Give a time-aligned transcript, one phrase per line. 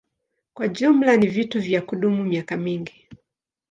[0.53, 3.07] Kwa jumla ni vitu vya kudumu miaka mingi.